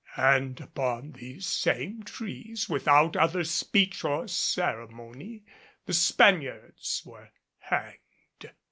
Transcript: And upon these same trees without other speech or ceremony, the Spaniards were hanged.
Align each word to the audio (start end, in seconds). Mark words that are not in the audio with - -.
And 0.17 0.59
upon 0.59 1.11
these 1.11 1.45
same 1.45 2.01
trees 2.01 2.67
without 2.67 3.15
other 3.15 3.43
speech 3.43 4.03
or 4.03 4.27
ceremony, 4.27 5.43
the 5.85 5.93
Spaniards 5.93 7.03
were 7.05 7.29
hanged. 7.59 8.49